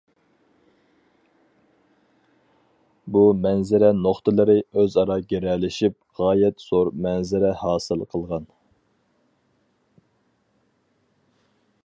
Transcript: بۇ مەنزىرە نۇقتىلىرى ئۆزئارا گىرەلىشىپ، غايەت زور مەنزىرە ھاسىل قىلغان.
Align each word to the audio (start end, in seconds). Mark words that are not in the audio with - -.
بۇ 3.17 3.21
مەنزىرە 3.41 3.91
نۇقتىلىرى 3.97 4.55
ئۆزئارا 4.75 5.17
گىرەلىشىپ، 5.33 5.97
غايەت 6.23 6.65
زور 6.71 6.91
مەنزىرە 7.07 7.51
ھاسىل 7.61 8.03
قىلغان. 8.15 8.47